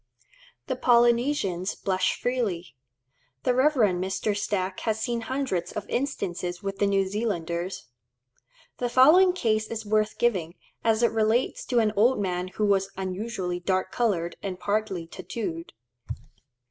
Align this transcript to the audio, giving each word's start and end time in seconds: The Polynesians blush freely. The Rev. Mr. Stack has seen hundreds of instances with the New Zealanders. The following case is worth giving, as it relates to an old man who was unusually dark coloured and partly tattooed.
The 0.65 0.75
Polynesians 0.75 1.75
blush 1.75 2.19
freely. 2.19 2.75
The 3.43 3.53
Rev. 3.53 3.73
Mr. 3.75 4.35
Stack 4.35 4.79
has 4.79 4.99
seen 4.99 5.21
hundreds 5.21 5.71
of 5.71 5.87
instances 5.89 6.63
with 6.63 6.79
the 6.79 6.87
New 6.87 7.05
Zealanders. 7.07 7.85
The 8.79 8.89
following 8.89 9.31
case 9.31 9.67
is 9.67 9.85
worth 9.85 10.17
giving, 10.17 10.55
as 10.83 11.03
it 11.03 11.11
relates 11.11 11.63
to 11.65 11.77
an 11.77 11.93
old 11.95 12.17
man 12.17 12.47
who 12.47 12.65
was 12.65 12.89
unusually 12.97 13.59
dark 13.59 13.91
coloured 13.91 14.37
and 14.41 14.59
partly 14.59 15.05
tattooed. 15.05 15.71